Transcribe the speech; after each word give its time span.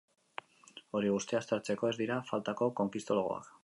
Hori 0.99 1.11
guztia 1.17 1.43
aztertzeko, 1.43 1.93
ez 1.93 2.01
dira 2.03 2.21
faltako 2.33 2.75
conquistologoak. 2.83 3.59